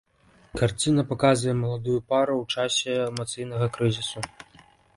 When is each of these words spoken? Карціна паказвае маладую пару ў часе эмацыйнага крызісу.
Карціна 0.59 1.03
паказвае 1.09 1.53
маладую 1.63 1.99
пару 2.13 2.33
ў 2.39 2.45
часе 2.57 2.91
эмацыйнага 3.13 3.65
крызісу. 3.77 4.19